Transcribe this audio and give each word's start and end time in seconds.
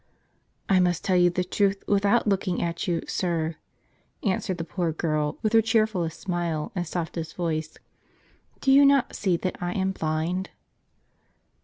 "I 0.67 0.79
must 0.79 1.03
tell 1.03 1.15
you 1.15 1.29
the 1.29 1.43
truth 1.43 1.83
without 1.87 2.25
looking 2.25 2.59
at 2.59 2.87
you, 2.87 3.03
sir," 3.07 3.57
answered 4.23 4.57
the 4.57 4.63
poor 4.63 4.91
girl, 4.91 5.37
with 5.43 5.53
her 5.53 5.61
cheerfuUest 5.61 6.13
smile 6.19 6.71
and 6.73 6.87
softest 6.87 7.35
voice; 7.35 7.77
"do 8.61 8.71
you 8.71 8.83
not 8.83 9.15
see 9.15 9.37
that 9.37 9.61
I 9.61 9.73
am 9.73 9.91
blind 9.91 10.49